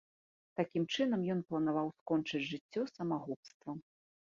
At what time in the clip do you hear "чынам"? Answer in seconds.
0.93-1.21